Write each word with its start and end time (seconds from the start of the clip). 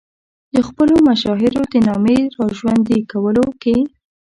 د 0.53 0.55
خپلو 0.67 0.95
مشاهیرو 1.09 1.61
د 1.73 1.75
نامې 1.87 2.19
را 2.35 2.45
ژوندي 2.57 2.99
کولو 3.11 3.45
کې. 3.61 3.77